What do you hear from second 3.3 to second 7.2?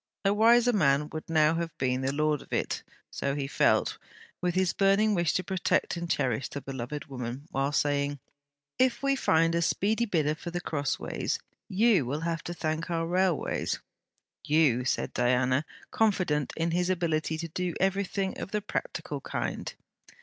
he felt, with his burning wish to protect and cherish the beloved